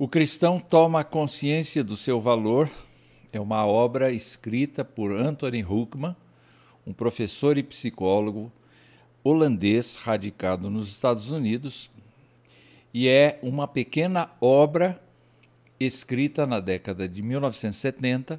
[0.00, 2.70] O cristão toma consciência do seu valor.
[3.32, 6.14] É uma obra escrita por Anthony Huckman,
[6.86, 8.52] um professor e psicólogo
[9.24, 11.90] holandês radicado nos Estados Unidos,
[12.94, 15.02] e é uma pequena obra
[15.80, 18.38] escrita na década de 1970,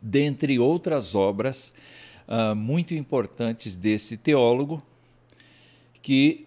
[0.00, 1.72] dentre outras obras
[2.28, 4.82] uh, muito importantes desse teólogo,
[6.02, 6.46] que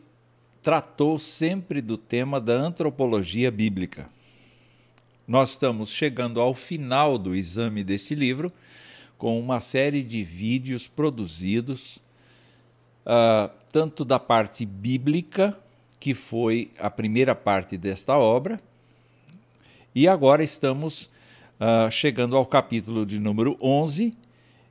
[0.62, 4.10] tratou sempre do tema da antropologia bíblica.
[5.28, 8.52] Nós estamos chegando ao final do exame deste livro,
[9.18, 11.98] com uma série de vídeos produzidos,
[13.06, 15.58] uh, tanto da parte bíblica,
[16.00, 18.60] que foi a primeira parte desta obra,
[19.94, 21.10] e agora estamos
[21.60, 24.16] uh, chegando ao capítulo de número 11,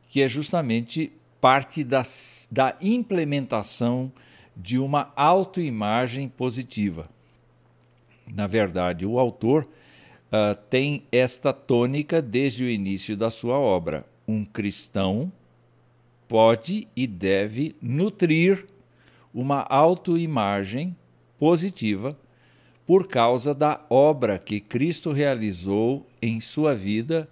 [0.08, 4.12] que é justamente parte das, da implementação
[4.56, 7.08] de uma autoimagem positiva.
[8.32, 14.04] Na verdade, o autor uh, tem esta tônica desde o início da sua obra.
[14.26, 15.30] Um cristão
[16.26, 18.66] pode e deve nutrir
[19.32, 20.96] uma autoimagem
[21.38, 22.18] positiva
[22.86, 27.28] por causa da obra que Cristo realizou em sua vida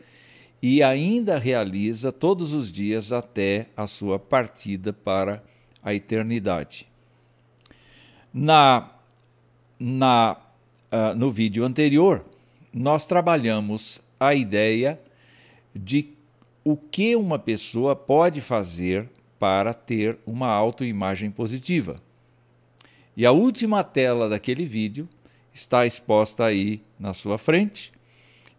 [0.61, 5.43] e ainda realiza todos os dias até a sua partida para
[5.83, 6.87] a eternidade.
[8.37, 8.91] Na,
[9.79, 10.37] na,
[10.91, 12.25] uh, no vídeo anterior,
[12.73, 15.01] nós trabalhamos a ideia
[15.73, 16.09] de
[16.65, 21.95] o que uma pessoa pode fazer para ter uma autoimagem positiva.
[23.17, 25.09] E a última tela daquele vídeo
[25.53, 27.93] está exposta aí na sua frente,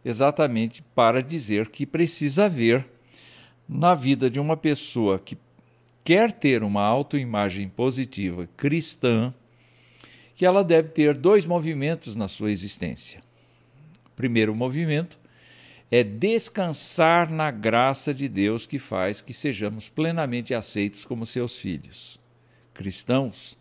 [0.06, 2.88] exatamente para dizer que precisa haver
[3.68, 5.38] na vida de uma pessoa que
[6.02, 9.34] quer ter uma autoimagem positiva cristã
[10.36, 13.22] que ela deve ter dois movimentos na sua existência.
[14.06, 15.18] O primeiro movimento
[15.90, 22.20] é descansar na graça de Deus que faz que sejamos plenamente aceitos como seus filhos.
[22.74, 23.58] Cristãos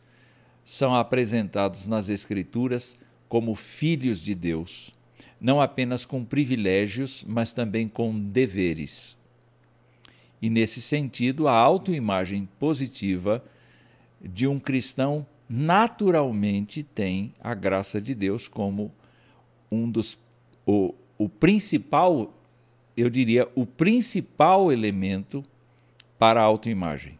[0.65, 2.97] são apresentados nas Escrituras
[3.29, 4.93] como filhos de Deus,
[5.41, 9.17] não apenas com privilégios, mas também com deveres.
[10.43, 13.45] E nesse sentido, a autoimagem positiva
[14.21, 15.27] de um cristão
[15.57, 18.91] naturalmente tem a graça de Deus como
[19.71, 20.19] um dos
[20.67, 22.35] o, o principal,
[22.97, 25.45] eu diria, o principal elemento
[26.19, 27.17] para a autoimagem.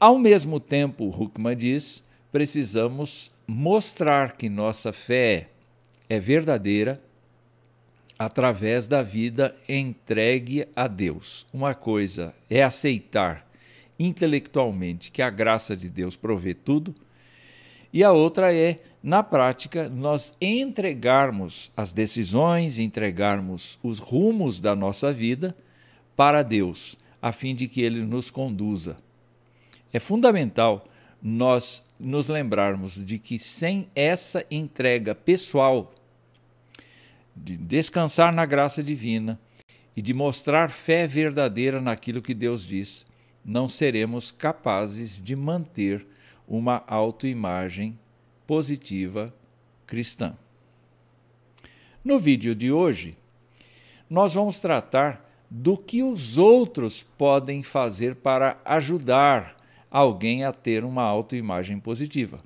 [0.00, 5.50] Ao mesmo tempo, Huckman diz, precisamos mostrar que nossa fé
[6.08, 7.00] é verdadeira
[8.18, 11.46] através da vida entregue a Deus.
[11.52, 13.51] Uma coisa é aceitar
[14.04, 16.94] intelectualmente que a graça de Deus provê tudo,
[17.92, 25.12] e a outra é, na prática, nós entregarmos as decisões, entregarmos os rumos da nossa
[25.12, 25.54] vida
[26.16, 28.96] para Deus, a fim de que Ele nos conduza.
[29.92, 30.86] É fundamental
[31.22, 35.94] nós nos lembrarmos de que sem essa entrega pessoal,
[37.36, 39.38] de descansar na graça divina
[39.96, 43.06] e de mostrar fé verdadeira naquilo que Deus diz,
[43.44, 46.06] não seremos capazes de manter
[46.46, 47.98] uma autoimagem
[48.46, 49.34] positiva
[49.86, 50.36] cristã.
[52.04, 53.16] No vídeo de hoje,
[54.08, 59.56] nós vamos tratar do que os outros podem fazer para ajudar
[59.90, 62.40] alguém a ter uma autoimagem positiva.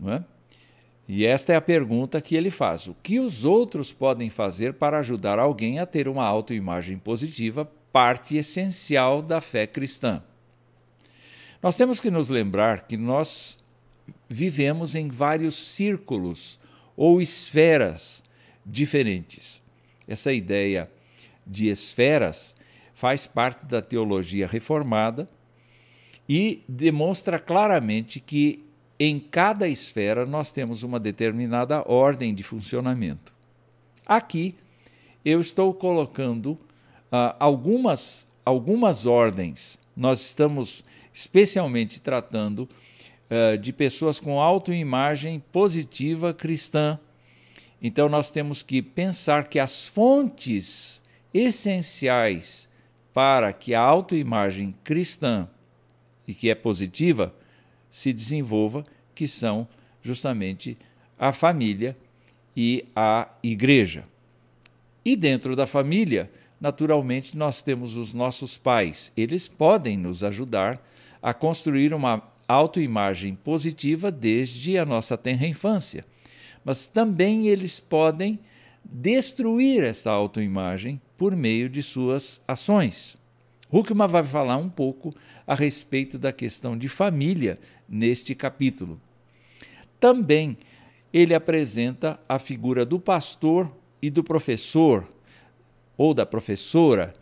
[0.00, 0.24] Não é?
[1.06, 4.98] E esta é a pergunta que ele faz: o que os outros podem fazer para
[4.98, 10.22] ajudar alguém a ter uma autoimagem positiva, parte essencial da fé cristã?
[11.62, 13.58] Nós temos que nos lembrar que nós
[14.28, 16.58] vivemos em vários círculos
[16.96, 18.24] ou esferas
[18.64, 19.62] diferentes.
[20.08, 20.90] Essa ideia
[21.46, 22.56] de esferas
[22.94, 25.28] faz parte da teologia reformada
[26.28, 28.64] e demonstra claramente que
[28.98, 33.32] em cada esfera nós temos uma determinada ordem de funcionamento.
[34.06, 34.54] Aqui
[35.24, 36.58] eu estou colocando
[37.12, 39.78] uh, algumas, algumas ordens.
[39.94, 40.82] Nós estamos
[41.12, 42.66] especialmente tratando
[43.30, 46.98] uh, de pessoas com autoimagem positiva cristã.
[47.80, 51.02] Então, nós temos que pensar que as fontes
[51.34, 52.68] essenciais
[53.12, 55.48] para que a autoimagem cristã
[56.26, 57.34] e que é positiva
[57.90, 59.68] se desenvolva, que são
[60.00, 60.78] justamente
[61.18, 61.96] a família
[62.56, 64.04] e a igreja.
[65.04, 66.30] E dentro da família,
[66.62, 69.12] naturalmente, nós temos os nossos pais.
[69.16, 70.80] Eles podem nos ajudar
[71.20, 76.06] a construir uma autoimagem positiva desde a nossa tenra infância.
[76.64, 78.38] mas também eles podem
[78.84, 83.16] destruir esta autoimagem por meio de suas ações.
[83.68, 85.12] Huckman vai falar um pouco
[85.44, 89.00] a respeito da questão de família neste capítulo.
[89.98, 90.56] Também
[91.12, 93.68] ele apresenta a figura do pastor
[94.00, 95.04] e do professor
[95.96, 97.14] ou da professora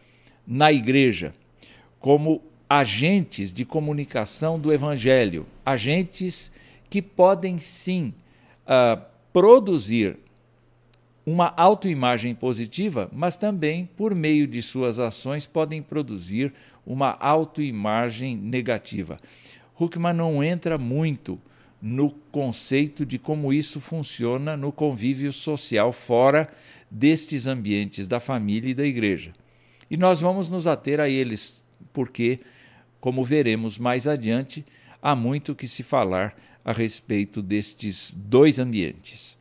[0.47, 1.33] na igreja
[1.99, 6.51] como agentes de comunicação do evangelho, agentes
[6.89, 8.15] que podem sim
[8.65, 9.01] uh,
[9.33, 10.17] produzir
[11.25, 16.53] uma autoimagem positiva, mas também, por meio de suas ações, podem produzir
[16.87, 19.19] uma autoimagem negativa.
[19.79, 21.39] Huckman não entra muito
[21.81, 26.49] no conceito de como isso funciona no convívio social fora
[26.91, 29.33] destes ambientes da família e da igreja.
[29.91, 32.41] E nós vamos nos ater a eles, porque,
[33.01, 34.65] como veremos mais adiante,
[35.01, 39.39] há muito que se falar a respeito destes dois ambientes.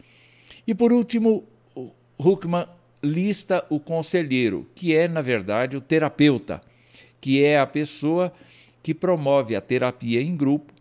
[0.66, 1.44] E por último,
[2.18, 2.68] Huckman
[3.02, 6.62] lista o conselheiro, que é, na verdade, o terapeuta,
[7.20, 8.34] que é a pessoa
[8.82, 10.74] que promove a terapia em grupo,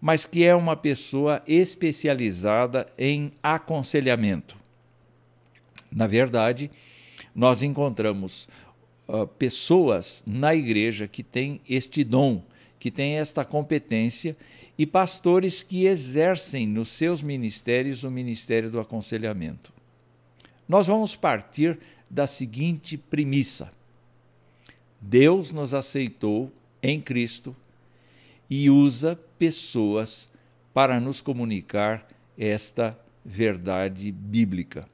[0.00, 4.56] mas que é uma pessoa especializada em aconselhamento.
[5.96, 6.70] Na verdade,
[7.34, 8.50] nós encontramos
[9.08, 12.44] uh, pessoas na igreja que têm este dom,
[12.78, 14.36] que têm esta competência,
[14.76, 19.72] e pastores que exercem nos seus ministérios o ministério do aconselhamento.
[20.68, 21.78] Nós vamos partir
[22.10, 23.72] da seguinte premissa:
[25.00, 26.52] Deus nos aceitou
[26.82, 27.56] em Cristo
[28.50, 30.28] e usa pessoas
[30.74, 32.06] para nos comunicar
[32.36, 34.86] esta verdade bíblica.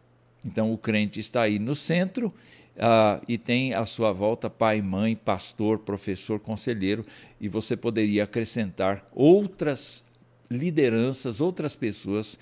[0.44, 2.28] Então, o crente está aí no centro
[2.76, 7.04] uh, e tem à sua volta pai, mãe, pastor, professor, conselheiro,
[7.40, 10.04] e você poderia acrescentar outras
[10.50, 12.38] lideranças, outras pessoas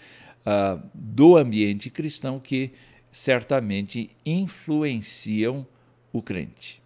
[0.47, 2.73] uh, do ambiente cristão que
[3.13, 5.67] certamente influenciam
[6.13, 6.81] o crente.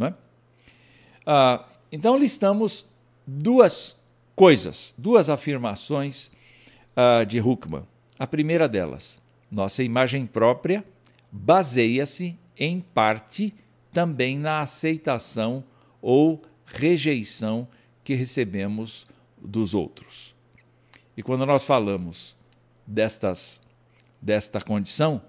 [0.00, 0.12] É?
[1.24, 2.86] Ah, então, listamos
[3.26, 3.98] duas
[4.36, 6.30] coisas, duas afirmações
[7.26, 7.82] de Huckman.
[8.18, 9.18] A primeira delas,
[9.50, 10.84] nossa imagem própria
[11.30, 13.54] baseia-se, em parte,
[13.92, 15.64] também na aceitação
[16.00, 17.68] ou rejeição
[18.02, 19.06] que recebemos
[19.40, 20.34] dos outros.
[21.16, 22.36] E quando nós falamos
[22.86, 23.60] destas
[24.20, 25.22] desta condição,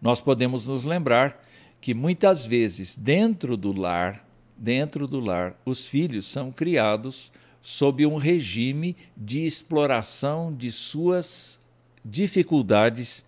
[0.00, 1.42] nós podemos nos lembrar
[1.80, 4.26] que muitas vezes dentro do lar,
[4.56, 11.61] dentro do lar, os filhos são criados sob um regime de exploração de suas
[12.04, 13.24] dificuldades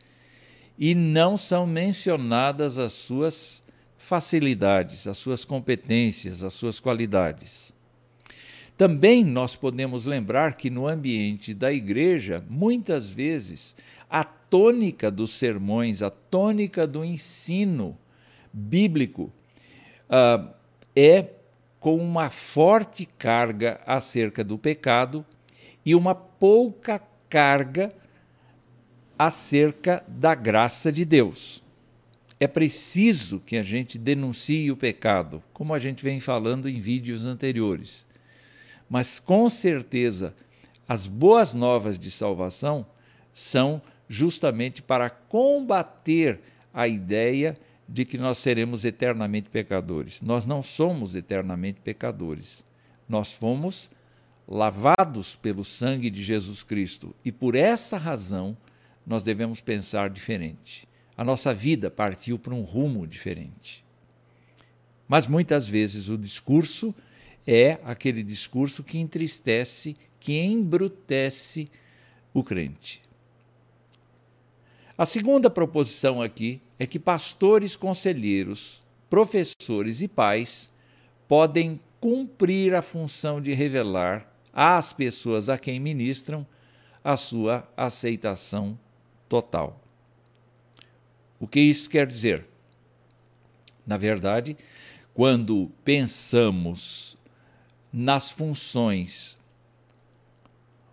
[0.79, 3.63] e não são mencionadas as suas
[3.97, 7.73] facilidades, as suas competências, as suas qualidades.
[8.77, 13.77] Também nós podemos lembrar que no ambiente da igreja, muitas vezes,
[14.11, 17.97] a tônica dos sermões, a tônica do ensino
[18.53, 19.33] bíblico
[20.11, 20.53] uh,
[20.95, 21.29] é
[21.79, 25.25] com uma forte carga acerca do pecado
[25.85, 27.93] e uma pouca carga
[29.19, 31.63] acerca da graça de Deus.
[32.39, 37.25] É preciso que a gente denuncie o pecado, como a gente vem falando em vídeos
[37.25, 38.05] anteriores.
[38.89, 40.35] Mas com certeza,
[40.87, 42.87] as boas novas de salvação
[43.33, 46.41] são justamente para combater
[46.73, 47.57] a ideia
[47.89, 50.21] de que nós seremos eternamente pecadores.
[50.21, 52.65] Nós não somos eternamente pecadores.
[53.09, 53.91] Nós fomos
[54.47, 58.57] lavados pelo sangue de Jesus Cristo e por essa razão
[59.07, 60.89] nós devemos pensar diferente.
[61.17, 63.85] A nossa vida partiu para um rumo diferente.
[65.07, 66.95] Mas muitas vezes o discurso
[67.47, 71.71] é aquele discurso que entristece, que embrutece
[72.33, 73.03] o crente.
[74.97, 80.71] A segunda proposição aqui é que pastores, conselheiros, professores e pais
[81.29, 86.47] podem cumprir a função de revelar às pessoas a quem ministram
[87.03, 88.79] a sua aceitação
[89.35, 89.81] total.
[91.41, 92.47] O que isso quer dizer?
[93.85, 94.57] Na verdade,
[95.13, 97.17] quando pensamos
[97.93, 99.37] nas funções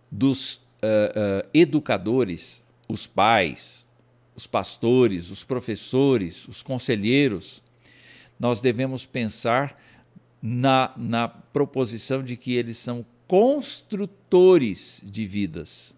[0.10, 3.88] dos uh, uh, educadores, os pais,
[4.36, 7.62] os pastores, os professores, os conselheiros,
[8.40, 9.80] nós devemos pensar
[10.42, 15.94] na, na proposição de que eles são construtores de vidas.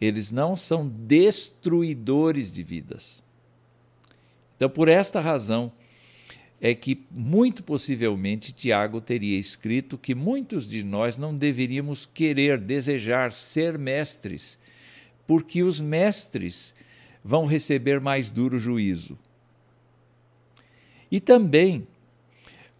[0.00, 3.22] Eles não são destruidores de vidas.
[4.56, 5.72] Então, por esta razão,
[6.60, 13.32] é que, muito possivelmente, Tiago teria escrito que muitos de nós não deveríamos querer, desejar
[13.32, 14.58] ser mestres,
[15.26, 16.74] porque os mestres
[17.22, 19.18] vão receber mais duro juízo.
[21.10, 21.86] E também,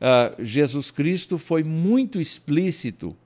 [0.00, 3.16] uh, Jesus Cristo foi muito explícito,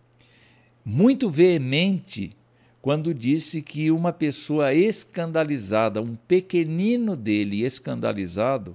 [0.85, 2.37] muito veemente,
[2.83, 8.75] quando disse que uma pessoa escandalizada, um pequenino dele escandalizado,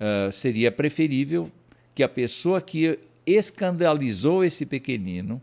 [0.00, 1.50] uh, seria preferível
[1.94, 5.40] que a pessoa que escandalizou esse pequenino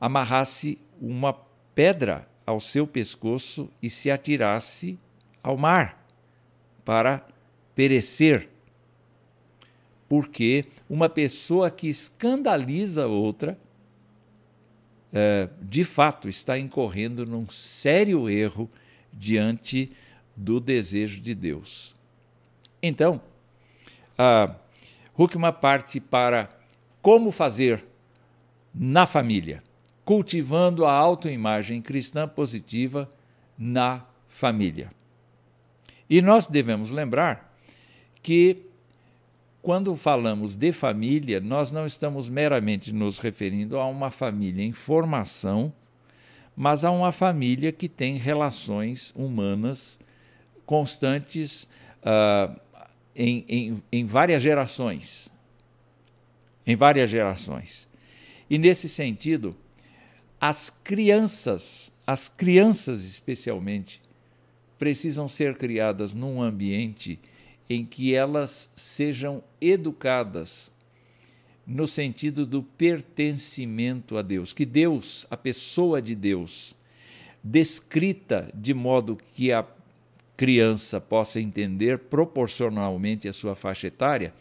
[0.00, 1.32] amarrasse uma
[1.74, 4.98] pedra ao seu pescoço e se atirasse
[5.42, 6.04] ao mar
[6.84, 7.24] para
[7.74, 8.48] perecer.
[10.08, 13.56] Porque uma pessoa que escandaliza outra,
[15.62, 18.70] de fato, está incorrendo num sério erro
[19.12, 19.90] diante
[20.36, 21.96] do desejo de Deus.
[22.82, 23.20] Então,
[24.16, 24.54] a
[25.16, 26.48] Huckman parte para
[27.02, 27.84] como fazer
[28.72, 29.62] na família,
[30.04, 33.08] cultivando a autoimagem cristã positiva
[33.58, 34.90] na família.
[36.08, 37.52] E nós devemos lembrar
[38.22, 38.67] que
[39.60, 45.72] quando falamos de família, nós não estamos meramente nos referindo a uma família em formação,
[46.56, 49.98] mas a uma família que tem relações humanas
[50.64, 51.68] constantes
[52.02, 52.58] uh,
[53.14, 55.28] em, em, em várias gerações.
[56.66, 57.88] Em várias gerações.
[58.48, 59.56] E nesse sentido,
[60.40, 64.00] as crianças, as crianças especialmente,
[64.78, 67.18] precisam ser criadas num ambiente
[67.68, 70.72] em que elas sejam educadas
[71.66, 76.74] no sentido do pertencimento a Deus, que Deus, a pessoa de Deus,
[77.44, 79.66] descrita de modo que a
[80.34, 84.32] criança possa entender proporcionalmente a sua faixa etária,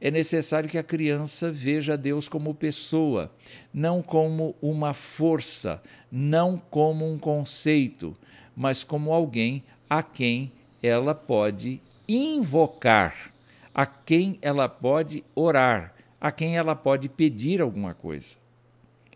[0.00, 3.32] é necessário que a criança veja Deus como pessoa,
[3.72, 5.82] não como uma força,
[6.12, 8.14] não como um conceito,
[8.54, 13.32] mas como alguém a quem ela pode invocar,
[13.74, 18.36] a quem ela pode orar, a quem ela pode pedir alguma coisa.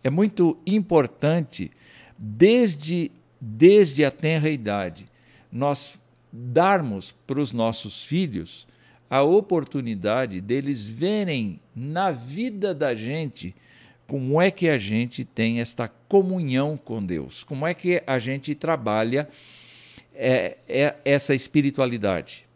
[0.02, 1.70] É muito importante,
[2.16, 5.06] desde, desde a tenra idade,
[5.50, 6.00] nós
[6.32, 8.66] darmos para os nossos filhos
[9.08, 13.54] a oportunidade deles verem na vida da gente
[14.06, 18.54] como é que a gente tem esta comunhão com Deus, como é que a gente
[18.54, 19.28] trabalha
[20.14, 22.47] é, é, essa espiritualidade.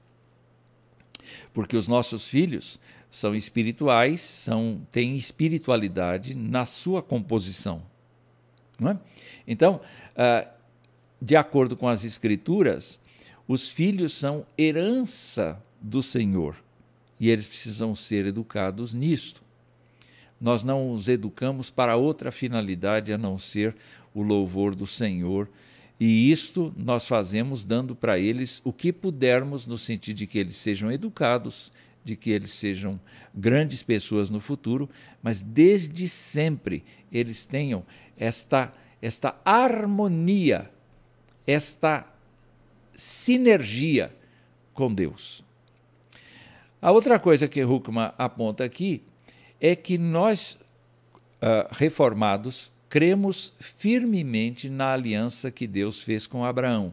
[1.53, 2.79] Porque os nossos filhos
[3.11, 7.83] são espirituais, são, têm espiritualidade na sua composição.
[8.81, 8.97] É?
[9.47, 9.81] Então,
[10.17, 10.49] uh,
[11.21, 12.99] de acordo com as Escrituras,
[13.47, 16.57] os filhos são herança do Senhor
[17.21, 19.43] e eles precisam ser educados nisto.
[20.41, 23.77] Nós não os educamos para outra finalidade a não ser
[24.13, 25.49] o louvor do Senhor.
[26.05, 30.57] E isto nós fazemos dando para eles o que pudermos, no sentido de que eles
[30.57, 31.73] sejam educados,
[32.05, 33.01] de que eles sejam
[33.33, 34.91] grandes pessoas no futuro,
[35.23, 36.83] mas desde sempre
[37.13, 37.85] eles tenham
[38.19, 40.69] esta, esta harmonia
[41.47, 42.05] esta
[42.97, 44.13] sinergia
[44.75, 45.45] com Deus.
[46.81, 49.05] A outra coisa que Huckman aponta aqui
[49.61, 50.59] é que nós,
[51.41, 56.93] uh, reformados, cremos firmemente na aliança que Deus fez com Abraão.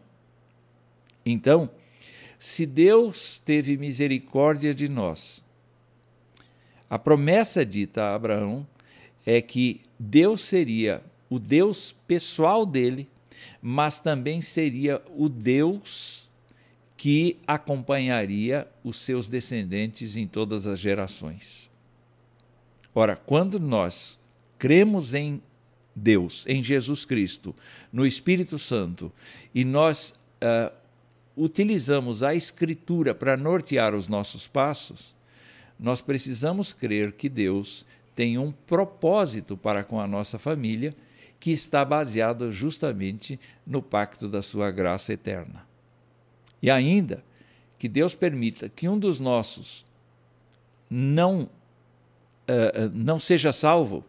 [1.25, 1.69] Então,
[2.39, 5.43] se Deus teve misericórdia de nós,
[6.89, 8.65] a promessa dita a Abraão
[9.25, 13.05] é que Deus seria o Deus pessoal dele
[13.61, 16.29] mas também seria o Deus
[16.95, 21.69] que acompanharia os seus descendentes em todas as gerações.
[22.93, 24.17] Ora, quando nós
[24.57, 25.41] cremos em
[25.95, 27.53] Deus, em Jesus Cristo,
[27.91, 29.11] no Espírito Santo,
[29.53, 30.73] e nós uh,
[31.35, 35.15] utilizamos a Escritura para nortear os nossos passos,
[35.79, 40.93] nós precisamos crer que Deus tem um propósito para com a nossa família
[41.39, 45.65] que está baseado justamente no pacto da sua graça eterna.
[46.61, 47.23] E ainda
[47.77, 49.85] que Deus permita que um dos nossos
[50.89, 54.03] não, uh, não seja salvo,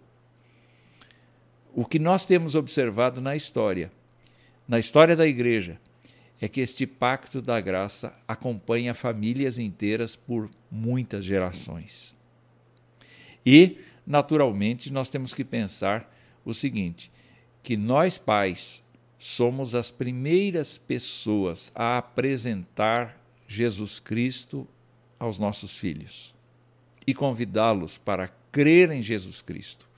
[1.75, 3.93] o que nós temos observado na história,
[4.67, 5.81] na história da igreja,
[6.41, 12.17] é que este pacto da graça acompanha famílias inteiras por muitas gerações.
[13.45, 16.11] E, naturalmente, nós temos que pensar
[16.45, 17.13] o seguinte:
[17.63, 18.83] que nós pais
[19.19, 24.67] somos as primeiras pessoas a apresentar Jesus Cristo
[25.19, 26.35] aos nossos filhos
[27.07, 29.90] e convidá-los para crer em Jesus Cristo.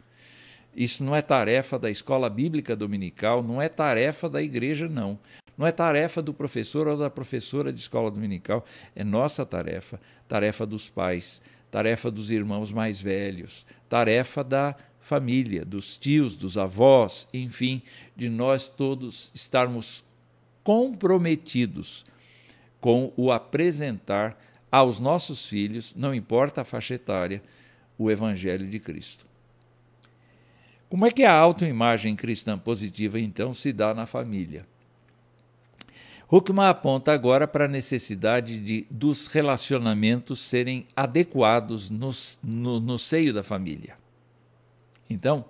[0.75, 5.19] Isso não é tarefa da escola bíblica dominical, não é tarefa da igreja, não.
[5.57, 8.65] Não é tarefa do professor ou da professora de escola dominical,
[8.97, 15.97] é nossa tarefa, tarefa dos pais, tarefa dos irmãos mais velhos, tarefa da família, dos
[15.97, 17.83] tios, dos avós, enfim,
[18.17, 20.03] de nós todos estarmos
[20.65, 22.05] comprometidos
[22.81, 24.39] com o apresentar
[24.71, 27.43] aos nossos filhos, não importa a faixa etária,
[27.99, 29.32] o Evangelho de Cristo.
[30.93, 34.67] Como é que a autoimagem cristã positiva, então, se dá na família?
[36.31, 42.11] Huckman aponta agora para a necessidade de, dos relacionamentos serem adequados no,
[42.45, 43.97] no, no seio da família.
[45.09, 45.47] Então,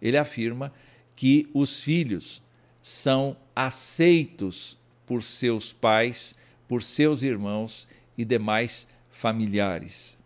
[0.00, 0.72] ele afirma
[1.14, 2.42] que os filhos
[2.80, 6.34] são aceitos por seus pais,
[6.66, 7.86] por seus irmãos
[8.16, 10.16] e demais familiares.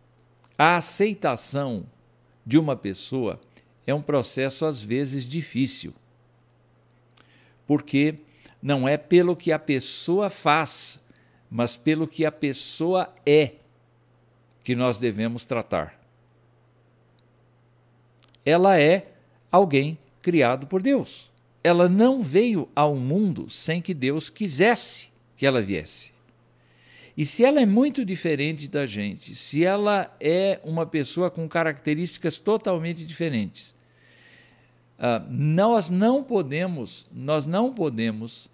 [0.57, 1.85] A aceitação
[2.47, 3.41] de uma pessoa
[3.91, 5.95] é um processo às vezes difícil,
[7.67, 8.17] porque
[8.63, 11.01] não é pelo que a pessoa faz,
[11.51, 13.53] mas pelo que a pessoa é
[14.63, 15.99] que nós devemos tratar.
[18.45, 19.13] Ela é
[19.51, 21.31] alguém criado por Deus.
[21.63, 26.13] Ela não veio ao mundo sem que Deus quisesse que ela viesse.
[27.17, 32.39] E se ela é muito diferente da gente, se ela é uma pessoa com características
[32.39, 33.75] totalmente diferentes,
[35.01, 38.47] uh, nós não podemos, nós não podemos,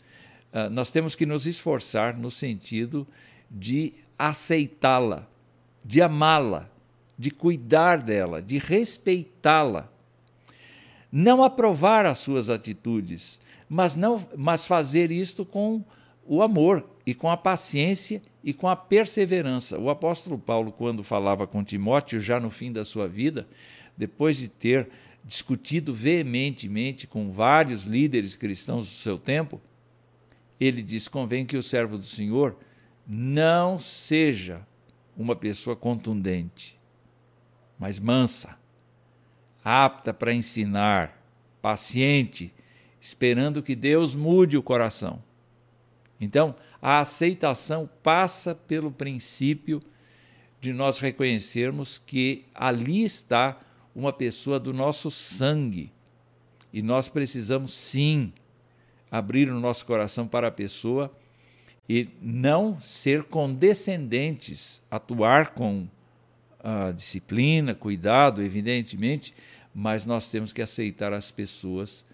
[0.52, 3.06] uh, nós temos que nos esforçar no sentido
[3.50, 5.26] de aceitá-la,
[5.84, 6.70] de amá-la,
[7.18, 9.90] de cuidar dela, de respeitá-la.
[11.10, 15.82] Não aprovar as suas atitudes, mas, não, mas fazer isto com
[16.26, 19.78] o amor e com a paciência e com a perseverança.
[19.78, 23.46] O apóstolo Paulo, quando falava com Timóteo, já no fim da sua vida,
[23.96, 24.88] depois de ter
[25.26, 29.60] discutido veementemente com vários líderes cristãos do seu tempo,
[30.58, 32.56] ele diz: convém que o servo do Senhor
[33.04, 34.64] não seja
[35.16, 36.78] uma pessoa contundente,
[37.76, 38.56] mas mansa,
[39.64, 41.20] apta para ensinar,
[41.60, 42.54] paciente,
[43.00, 45.22] esperando que Deus mude o coração.
[46.20, 49.82] Então, a aceitação passa pelo princípio
[50.60, 53.58] de nós reconhecermos que ali está
[53.96, 55.90] uma pessoa do nosso sangue
[56.70, 58.30] e nós precisamos sim
[59.10, 61.10] abrir o nosso coração para a pessoa
[61.88, 65.88] e não ser condescendentes, atuar com
[66.62, 69.32] a disciplina, cuidado, evidentemente,
[69.74, 72.04] mas nós temos que aceitar as pessoas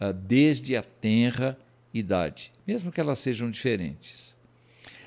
[0.00, 1.58] uh, desde a tenra
[1.92, 4.34] idade, mesmo que elas sejam diferentes.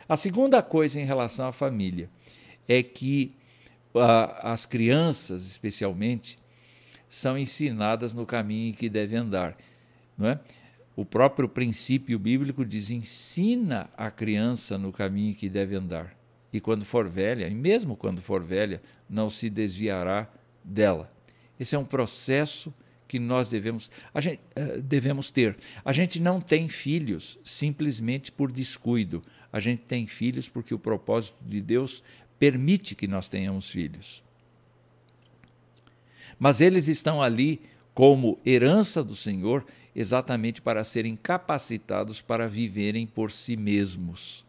[0.07, 2.07] A segunda coisa em relação à família
[2.67, 3.33] é que
[3.93, 6.37] as crianças, especialmente,
[7.07, 9.57] são ensinadas no caminho em que devem andar.
[10.17, 10.39] Não é?
[10.95, 16.15] O próprio princípio bíblico diz: ensina a criança no caminho que deve andar.
[16.51, 20.29] E quando for velha, e mesmo quando for velha, não se desviará
[20.63, 21.07] dela.
[21.59, 22.73] Esse é um processo
[23.07, 25.57] que nós devemos, a gente, uh, devemos ter.
[25.83, 29.23] A gente não tem filhos simplesmente por descuido.
[29.51, 32.03] A gente tem filhos porque o propósito de Deus
[32.39, 34.23] permite que nós tenhamos filhos.
[36.39, 37.61] Mas eles estão ali
[37.93, 44.45] como herança do Senhor, exatamente para serem capacitados para viverem por si mesmos.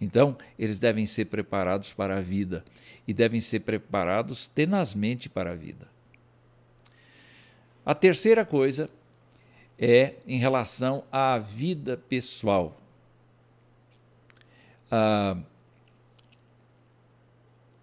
[0.00, 2.64] Então, eles devem ser preparados para a vida
[3.08, 5.88] e devem ser preparados tenazmente para a vida.
[7.84, 8.88] A terceira coisa
[9.78, 12.80] é em relação à vida pessoal.
[14.90, 15.36] Ah,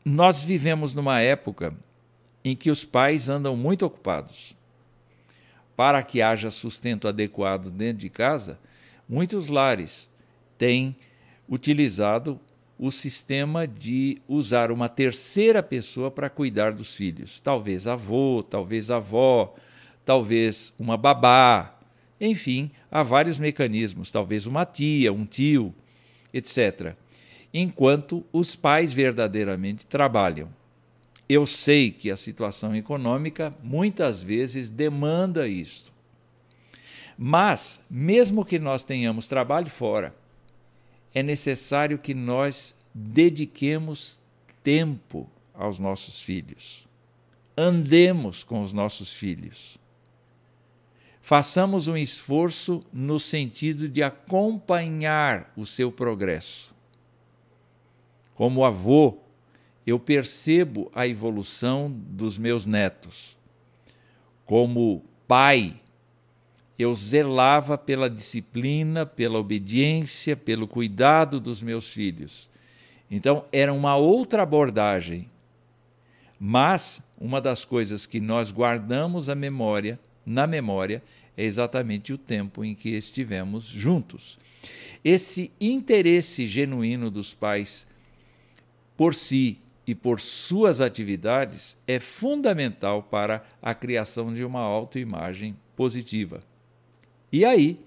[0.04, 1.74] nós vivemos numa época
[2.44, 4.56] em que os pais andam muito ocupados.
[5.76, 8.60] Para que haja sustento adequado dentro de casa,
[9.08, 10.10] muitos lares
[10.58, 10.96] têm
[11.48, 12.40] utilizado
[12.78, 17.40] o sistema de usar uma terceira pessoa para cuidar dos filhos.
[17.40, 19.54] Talvez avô, talvez avó,
[20.04, 21.78] talvez uma babá,
[22.20, 25.74] enfim, há vários mecanismos, talvez uma tia, um tio,
[26.34, 26.96] etc.
[27.54, 30.50] Enquanto os pais verdadeiramente trabalham.
[31.28, 35.92] Eu sei que a situação econômica muitas vezes demanda isto.
[37.18, 40.16] Mas, mesmo que nós tenhamos trabalho fora,
[41.14, 44.20] é necessário que nós dediquemos
[44.64, 46.88] tempo aos nossos filhos.
[47.56, 49.80] Andemos com os nossos filhos
[51.22, 56.74] façamos um esforço no sentido de acompanhar o seu progresso.
[58.42, 59.20] Como avô,
[59.86, 63.38] eu percebo a evolução dos meus netos.
[64.46, 65.76] como pai,
[66.78, 72.50] eu zelava pela disciplina, pela obediência, pelo cuidado dos meus filhos.
[73.12, 75.28] Então, era uma outra abordagem.
[76.40, 81.04] Mas uma das coisas que nós guardamos a memória, na memória,
[81.38, 84.40] é exatamente o tempo em que estivemos juntos.
[85.06, 87.91] Esse interesse genuíno dos pais
[89.02, 96.44] por si e por suas atividades é fundamental para a criação de uma autoimagem positiva.
[97.32, 97.84] E aí,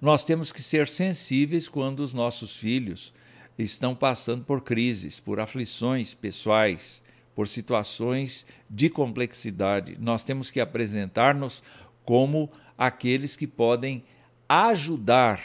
[0.00, 3.14] nós temos que ser sensíveis quando os nossos filhos
[3.56, 7.00] estão passando por crises, por aflições pessoais,
[7.32, 9.96] por situações de complexidade.
[10.00, 11.62] Nós temos que apresentar-nos
[12.04, 14.02] como aqueles que podem
[14.48, 15.40] ajudar,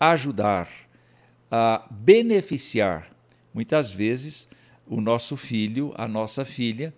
[0.00, 0.68] ajudar,
[1.48, 3.11] a beneficiar.
[3.52, 4.48] Muitas vezes
[4.86, 6.94] o nosso filho, a nossa filha,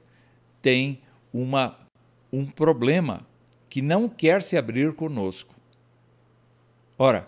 [0.62, 1.00] tem
[1.32, 1.78] uma,
[2.32, 3.26] um problema
[3.68, 5.54] que não quer se abrir conosco.
[6.98, 7.24] Ora,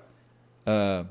[0.66, 1.06] uh,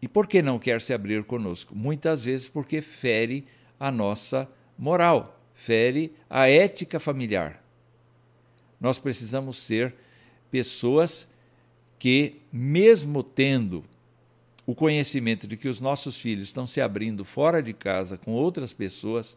[0.00, 1.74] e por que não quer se abrir conosco?
[1.74, 3.44] Muitas vezes porque fere
[3.78, 7.62] a nossa moral, fere a ética familiar.
[8.80, 9.94] Nós precisamos ser
[10.50, 11.28] pessoas
[11.98, 13.84] que, mesmo tendo
[14.68, 18.70] o conhecimento de que os nossos filhos estão se abrindo fora de casa com outras
[18.70, 19.34] pessoas,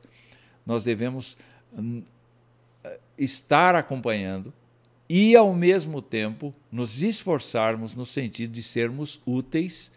[0.65, 1.37] nós devemos
[1.71, 2.03] hum,
[3.17, 4.53] estar acompanhando
[5.07, 9.89] e, ao mesmo tempo, nos esforçarmos no sentido de sermos úteis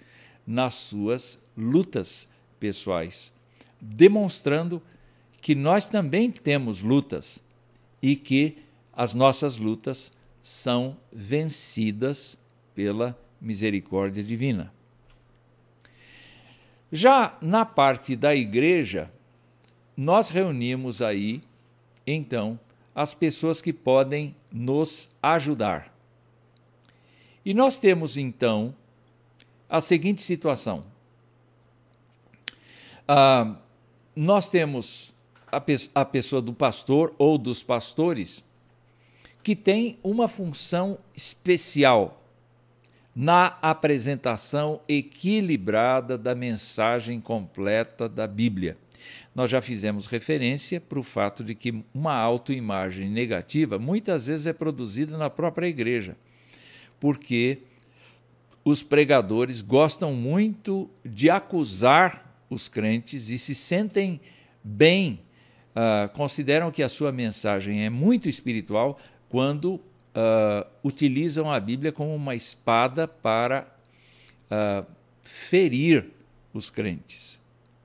[0.46, 2.28] nas suas lutas
[2.60, 3.32] pessoais,
[3.80, 4.80] demonstrando
[5.40, 7.42] que nós também temos lutas
[8.00, 8.58] e que
[8.92, 12.38] as nossas lutas são vencidas
[12.72, 14.72] pela misericórdia divina.
[16.96, 19.10] Já na parte da igreja,
[19.96, 21.40] nós reunimos aí,
[22.06, 22.56] então,
[22.94, 25.92] as pessoas que podem nos ajudar.
[27.44, 28.72] E nós temos, então,
[29.68, 30.84] a seguinte situação.
[33.08, 33.56] Ah,
[34.14, 35.12] nós temos
[35.50, 38.44] a, pe a pessoa do pastor ou dos pastores
[39.42, 42.23] que tem uma função especial
[43.14, 48.76] na apresentação equilibrada da mensagem completa da Bíblia.
[49.34, 54.52] Nós já fizemos referência para o fato de que uma autoimagem negativa muitas vezes é
[54.52, 56.16] produzida na própria igreja,
[56.98, 57.58] porque
[58.64, 64.20] os pregadores gostam muito de acusar os crentes e se sentem
[64.62, 65.20] bem,
[65.74, 68.98] uh, consideram que a sua mensagem é muito espiritual
[69.28, 69.80] quando
[70.14, 73.66] uh, utilizam a Bíblia como uma espada para
[74.50, 74.86] uh,
[75.22, 76.06] ferir
[76.52, 77.40] os crentes.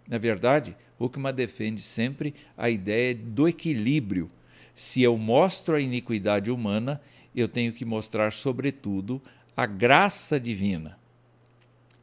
[0.07, 4.27] Na verdade, Huckman defende sempre a ideia do equilíbrio.
[4.73, 7.01] Se eu mostro a iniquidade humana,
[7.35, 9.21] eu tenho que mostrar, sobretudo,
[9.55, 10.97] a graça divina.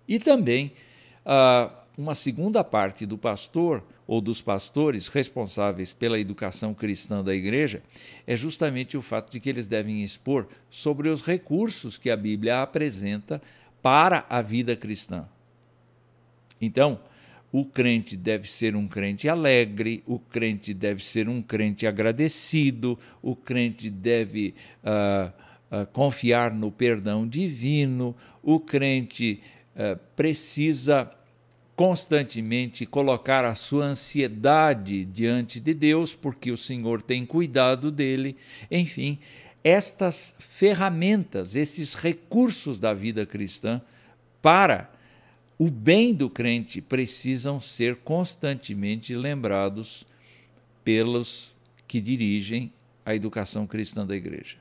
[0.06, 0.72] E também
[1.24, 7.82] uh, uma segunda parte do pastor ou dos pastores responsáveis pela educação cristã da igreja
[8.26, 12.60] é justamente o fato de que eles devem expor sobre os recursos que a Bíblia
[12.62, 13.40] apresenta
[13.82, 15.26] para a vida cristã.
[16.60, 17.00] Então,
[17.50, 23.34] o crente deve ser um crente alegre, o crente deve ser um crente agradecido, o
[23.34, 25.32] crente deve uh,
[25.74, 29.40] uh, confiar no perdão divino, o crente
[29.74, 31.10] uh, precisa
[31.76, 38.34] constantemente colocar a sua ansiedade diante de Deus, porque o Senhor tem cuidado dele.
[38.70, 39.18] Enfim,
[39.62, 43.82] estas ferramentas, estes recursos da vida cristã
[44.40, 44.90] para
[45.58, 50.06] o bem do crente precisam ser constantemente lembrados
[50.82, 51.54] pelos
[51.86, 52.72] que dirigem
[53.04, 54.56] a educação cristã da igreja.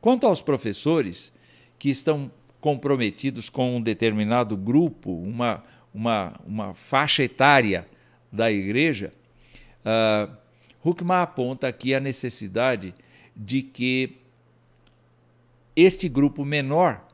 [0.00, 1.32] Quanto aos professores
[1.78, 2.30] que estão
[2.60, 5.62] comprometidos com um determinado grupo, uma,
[5.94, 7.86] uma, uma faixa etária
[8.32, 9.12] da igreja,
[9.84, 10.36] uh,
[10.84, 12.92] Huckman aponta aqui a necessidade
[13.34, 14.16] de que
[15.76, 17.06] este grupo menor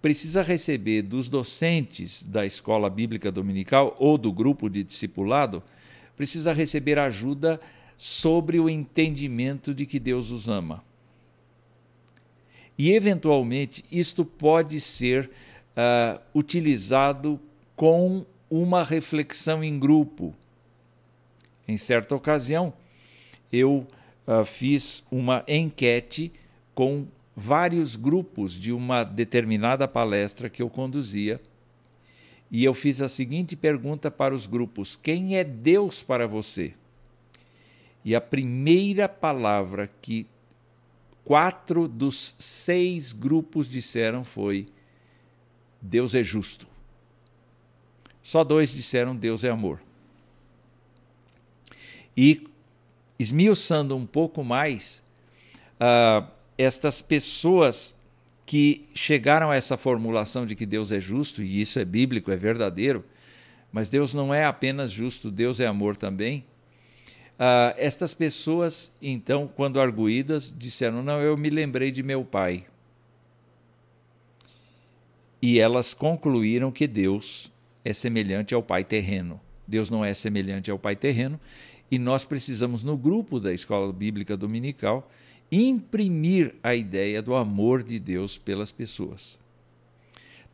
[0.00, 5.62] precisa receber dos docentes da escola bíblica dominical ou do grupo de discipulado,
[6.16, 7.60] precisa receber ajuda
[7.96, 10.82] sobre o entendimento de que Deus os ama.
[12.78, 15.30] E, eventualmente, isto pode ser
[15.76, 17.38] uh, utilizado
[17.80, 20.34] com uma reflexão em grupo.
[21.66, 22.74] Em certa ocasião,
[23.50, 23.86] eu
[24.26, 26.30] uh, fiz uma enquete
[26.74, 31.40] com vários grupos de uma determinada palestra que eu conduzia.
[32.50, 36.74] E eu fiz a seguinte pergunta para os grupos: Quem é Deus para você?
[38.04, 40.26] E a primeira palavra que
[41.24, 44.66] quatro dos seis grupos disseram foi
[45.80, 46.69] Deus é justo.
[48.22, 49.80] Só dois disseram Deus é amor.
[52.16, 52.46] E
[53.18, 55.02] esmiuçando um pouco mais,
[55.76, 57.94] uh, estas pessoas
[58.46, 62.36] que chegaram a essa formulação de que Deus é justo, e isso é bíblico, é
[62.36, 63.04] verdadeiro,
[63.70, 66.44] mas Deus não é apenas justo, Deus é amor também.
[67.38, 72.66] Uh, estas pessoas, então, quando arguídas, disseram: Não, eu me lembrei de meu pai.
[75.40, 77.50] E elas concluíram que Deus
[77.84, 79.40] é semelhante ao pai terreno.
[79.66, 81.38] Deus não é semelhante ao pai terreno,
[81.90, 85.10] e nós precisamos, no grupo da Escola Bíblica Dominical,
[85.50, 89.38] imprimir a ideia do amor de Deus pelas pessoas.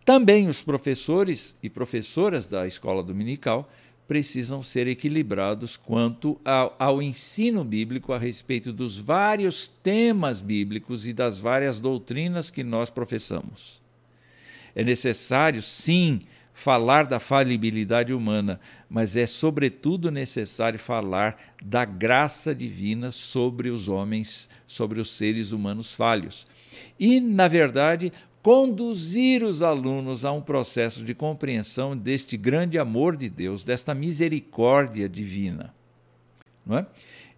[0.05, 3.71] Também os professores e professoras da escola dominical
[4.07, 11.13] precisam ser equilibrados quanto ao, ao, ensino bíblico a respeito dos vários temas bíblicos e
[11.13, 13.81] das várias doutrinas que nós professamos.
[14.77, 16.21] É necessário, sim,
[16.57, 24.49] falar da falibilidade humana, mas é sobretudo necessário falar da graça divina sobre os homens,
[24.67, 26.47] sobre os seres humanos falhos.
[26.99, 28.11] E, na verdade,
[28.43, 35.11] conduzir os alunos a um processo de compreensão deste grande amor de Deus, desta misericórdia
[35.11, 35.75] divina.
[36.65, 36.87] Não é?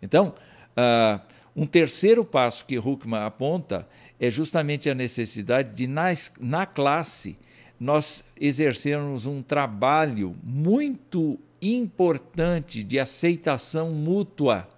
[0.00, 0.32] Então,
[0.76, 1.20] uh,
[1.56, 3.88] um terceiro passo que Huckman aponta
[4.20, 6.04] é justamente a necessidade de, na,
[6.40, 7.36] na classe,
[7.78, 14.68] nós exercermos um trabalho muito importante de aceitação mútua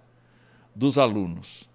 [0.75, 1.67] dos alunos,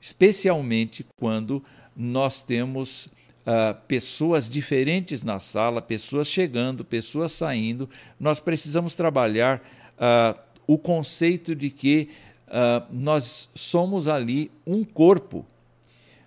[0.00, 1.62] especialmente quando
[1.96, 7.88] nós temos uh, pessoas diferentes na sala, pessoas chegando, pessoas saindo.
[8.18, 9.60] Nós precisamos trabalhar
[9.96, 12.08] uh, o conceito de que
[12.46, 15.44] uh, nós somos ali um corpo.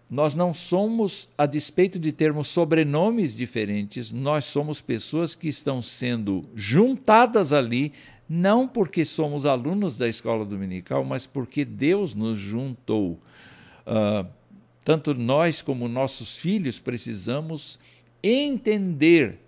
[0.09, 6.43] Nós não somos, a despeito de termos sobrenomes diferentes, nós somos pessoas que estão sendo
[6.53, 7.93] juntadas ali,
[8.29, 13.19] não porque somos alunos da escola dominical, mas porque Deus nos juntou.
[13.87, 14.27] Uh,
[14.83, 17.79] tanto nós como nossos filhos precisamos
[18.21, 19.39] entender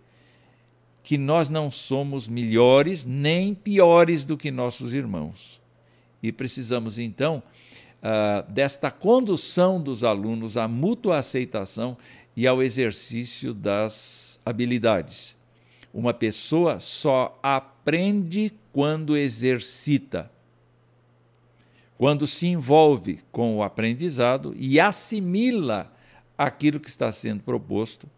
[1.03, 5.61] que nós não somos melhores nem piores do que nossos irmãos.
[6.21, 7.43] E precisamos, então,
[8.05, 11.97] uh, desta condução dos alunos à mútua aceitação
[12.37, 15.35] e ao exercício das habilidades.
[15.91, 20.29] Uma pessoa só aprende quando exercita
[21.97, 25.91] quando se envolve com o aprendizado e assimila
[26.37, 28.09] aquilo que está sendo proposto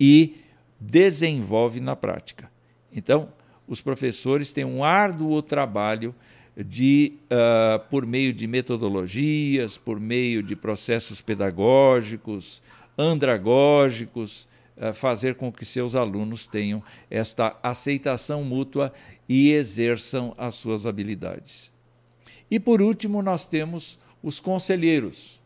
[0.00, 0.38] e
[0.80, 2.50] desenvolve na prática.
[2.92, 3.28] Então,
[3.66, 6.14] os professores têm um árduo trabalho
[6.56, 12.62] de, uh, por meio de metodologias, por meio de processos pedagógicos,
[12.96, 18.92] andragógicos, uh, fazer com que seus alunos tenham esta aceitação mútua
[19.28, 21.72] e exerçam as suas habilidades.
[22.50, 25.40] E por último, nós temos os conselheiros.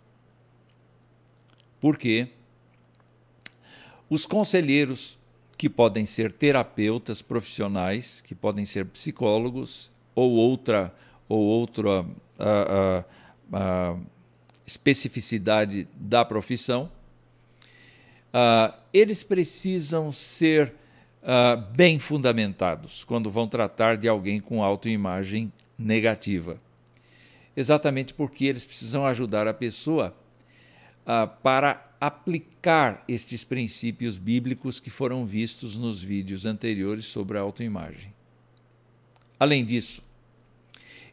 [1.80, 2.28] Porque
[4.10, 5.18] os conselheiros,
[5.56, 10.94] que podem ser terapeutas profissionais, que podem ser psicólogos ou outra,
[11.28, 12.04] ou outra
[12.38, 13.04] a,
[13.52, 13.96] a, a
[14.66, 16.90] especificidade da profissão,
[18.32, 20.74] uh, eles precisam ser
[21.22, 26.60] uh, bem fundamentados quando vão tratar de alguém com autoimagem negativa
[27.58, 30.16] exatamente porque eles precisam ajudar a pessoa
[31.02, 38.14] uh, para aplicar estes princípios bíblicos que foram vistos nos vídeos anteriores sobre a autoimagem.
[39.40, 40.00] Além disso,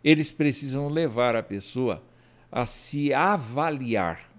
[0.05, 2.01] eles precisam levar a pessoa
[2.49, 4.31] a se avaliar.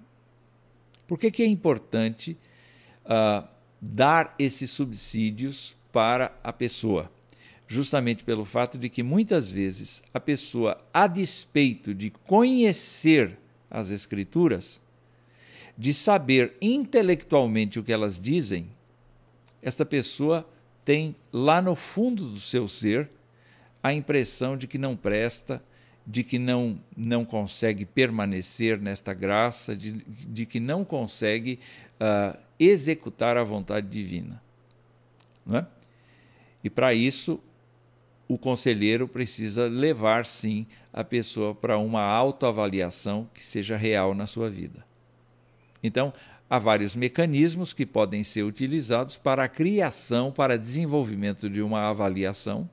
[1.07, 2.38] Por que, que é importante
[3.05, 3.46] uh,
[3.83, 7.11] dar esses subsídios para a pessoa?
[7.68, 13.37] justamente pelo fato de que muitas vezes a pessoa, a despeito de conhecer
[13.68, 14.81] as Escrituras,
[15.76, 18.70] de saber intelectualmente o que elas dizem,
[19.61, 20.48] esta pessoa
[20.85, 23.11] tem lá no fundo do seu ser
[23.87, 25.62] a impressão de que não presta,
[26.07, 31.59] de que não, não consegue permanecer nesta graça, de, de que não consegue
[32.01, 34.42] uh, executar a vontade divina.
[35.44, 35.66] Não é?
[36.62, 37.40] E para isso,
[38.29, 44.51] o conselheiro precisa levar sim a pessoa para uma autoavaliação que seja real na sua
[44.51, 44.85] vida.
[45.83, 46.12] Então,
[46.49, 52.68] há vários mecanismos que podem ser utilizados para a criação, para desenvolvimento de uma avaliação,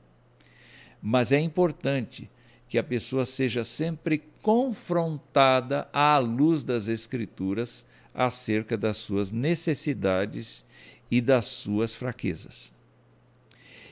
[1.06, 2.30] mas é importante
[2.70, 7.86] que a pessoa seja sempre confrontada à luz das Escrituras
[8.16, 10.64] acerca das suas necessidades
[11.12, 12.72] e das suas fraquezas.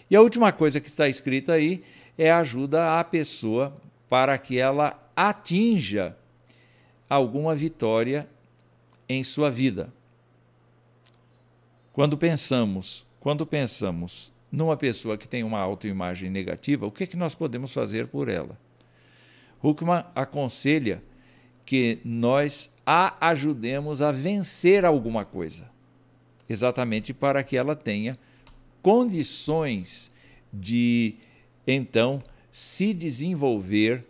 [0.09, 1.83] E a última coisa que está escrita aí
[2.17, 3.75] é ajuda à pessoa
[4.09, 6.17] para que ela atinja
[7.09, 8.27] alguma vitória
[9.07, 9.91] em sua vida.
[11.91, 17.15] Quando pensamos, quando pensamos numa pessoa que tem uma autoimagem negativa, o que, é que
[17.15, 18.57] nós podemos fazer por ela?
[19.63, 21.01] Huckman aconselha
[21.65, 25.69] que nós a ajudemos a vencer alguma coisa,
[26.49, 28.17] exatamente para que ela tenha
[28.81, 30.11] condições
[30.51, 31.15] de
[31.65, 34.03] então se desenvolver,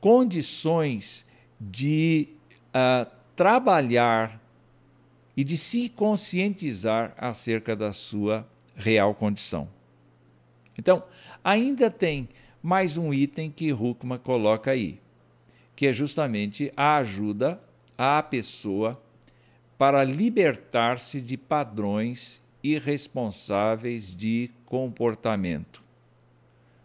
[0.00, 1.26] condições
[1.60, 2.30] de
[2.68, 4.40] uh, trabalhar
[5.36, 8.46] e de se conscientizar acerca da sua
[8.80, 9.68] real condição.
[10.76, 11.04] Então,
[11.44, 12.28] ainda tem
[12.62, 14.98] mais um item que Huckman coloca aí,
[15.76, 17.60] que é justamente a ajuda
[17.96, 19.00] à pessoa
[19.78, 25.82] para libertar-se de padrões irresponsáveis de comportamento.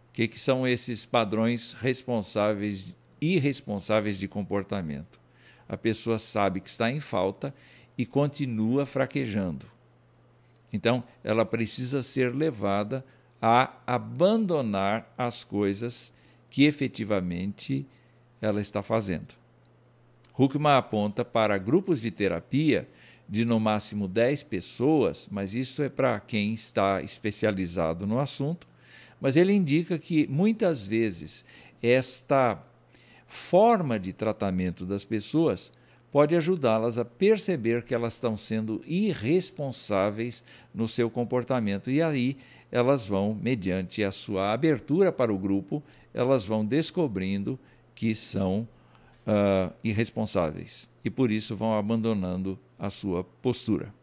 [0.10, 5.20] O que, que são esses padrões responsáveis, irresponsáveis de comportamento?
[5.68, 7.54] A pessoa sabe que está em falta
[7.98, 9.75] e continua fraquejando.
[10.76, 13.04] Então, ela precisa ser levada
[13.42, 16.14] a abandonar as coisas
[16.50, 17.88] que efetivamente
[18.42, 19.34] ela está fazendo.
[20.38, 22.88] Huckman aponta para grupos de terapia
[23.28, 28.68] de no máximo 10 pessoas, mas isso é para quem está especializado no assunto.
[29.20, 31.46] Mas ele indica que muitas vezes
[31.82, 32.62] esta
[33.26, 35.72] forma de tratamento das pessoas
[36.16, 41.92] pode ajudá-las a perceber que elas estão sendo irresponsáveis no seu comportamento.
[41.92, 42.38] E aí
[42.72, 47.60] elas vão, mediante a sua abertura para o grupo, elas vão descobrindo
[47.94, 48.66] que são
[49.28, 53.94] uh, irresponsáveis e por isso vão abandonando a sua postura.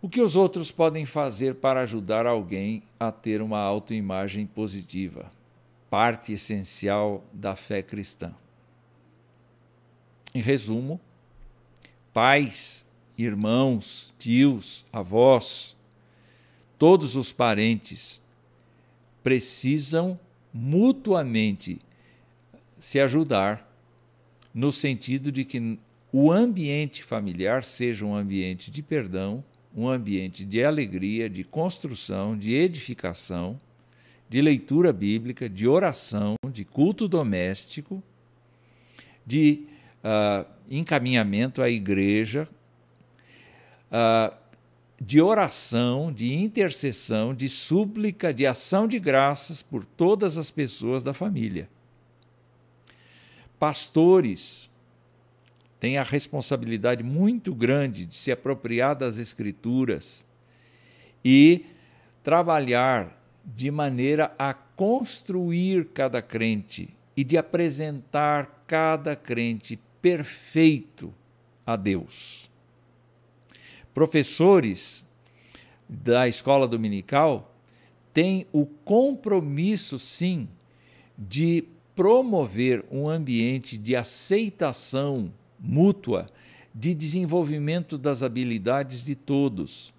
[0.00, 5.30] O que os outros podem fazer para ajudar alguém a ter uma autoimagem positiva?
[5.90, 8.34] Parte essencial da fé cristã.
[10.34, 11.00] Em resumo,
[12.12, 12.84] pais,
[13.16, 15.76] irmãos, tios, avós,
[16.78, 18.20] todos os parentes
[19.22, 20.18] precisam
[20.52, 21.80] mutuamente
[22.78, 23.70] se ajudar
[24.54, 25.78] no sentido de que
[26.12, 29.42] o ambiente familiar seja um ambiente de perdão,
[29.74, 33.58] um ambiente de alegria, de construção, de edificação,
[34.28, 38.02] de leitura bíblica, de oração, de culto doméstico,
[39.26, 39.66] de
[40.02, 42.48] uh, encaminhamento à igreja,
[43.90, 44.34] uh,
[45.00, 51.12] de oração, de intercessão, de súplica, de ação de graças por todas as pessoas da
[51.12, 51.68] família.
[53.58, 54.70] Pastores
[55.80, 60.24] têm a responsabilidade muito grande de se apropriar das Escrituras
[61.24, 61.66] e
[62.22, 71.14] trabalhar de maneira a construir cada crente e de apresentar cada crente perfeito
[71.64, 72.50] a Deus.
[73.94, 75.06] Professores
[75.88, 77.54] da escola dominical
[78.12, 80.48] têm o compromisso, sim,
[81.16, 86.28] de promover um ambiente de aceitação mútua,
[86.74, 89.94] de desenvolvimento das habilidades de todos.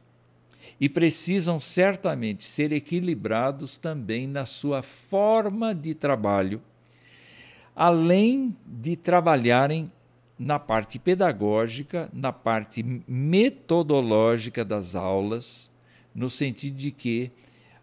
[0.79, 6.61] E precisam certamente ser equilibrados também na sua forma de trabalho
[7.75, 9.91] além de trabalharem
[10.37, 15.69] na parte pedagógica, na parte metodológica das aulas,
[16.13, 17.31] no sentido de que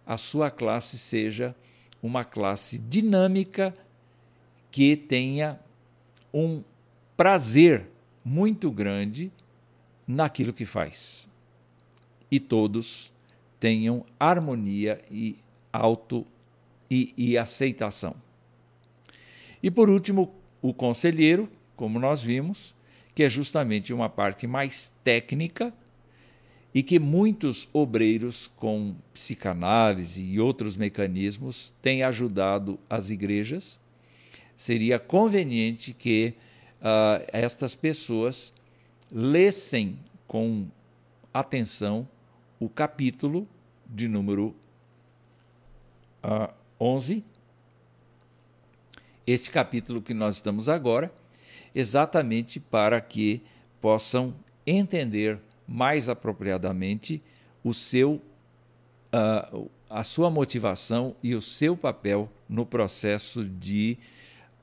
[0.06, 1.54] a sua classe seja
[2.02, 3.74] uma classe dinâmica
[4.70, 5.58] que tenha
[6.32, 6.62] um
[7.16, 7.88] prazer
[8.24, 9.32] muito grande
[10.06, 11.28] naquilo que faz.
[12.30, 13.12] E todos
[13.58, 15.36] tenham harmonia e
[15.72, 16.26] auto
[16.90, 18.14] e, e aceitação.
[19.62, 22.74] E por último, o conselheiro, como nós vimos,
[23.14, 25.72] que é justamente uma parte mais técnica
[26.72, 33.80] e que muitos obreiros com psicanálise e outros mecanismos têm ajudado as igrejas.
[34.56, 36.34] Seria conveniente que
[36.80, 38.52] uh, estas pessoas
[39.10, 40.68] lessem com
[41.34, 42.08] atenção
[42.60, 43.48] o capítulo
[43.86, 44.54] de número uh,
[46.22, 47.24] ah, 11
[49.30, 51.12] este capítulo que nós estamos agora,
[51.74, 53.42] exatamente para que
[53.80, 54.34] possam
[54.66, 57.22] entender mais apropriadamente
[57.62, 58.20] o seu
[59.12, 63.98] uh, a sua motivação e o seu papel no processo de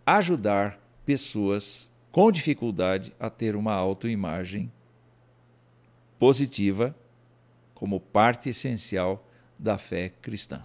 [0.06, 4.72] ajudar pessoas com dificuldade a ter uma autoimagem
[6.18, 6.96] positiva
[7.76, 9.26] como parte essencial
[9.60, 10.62] da fé cristã.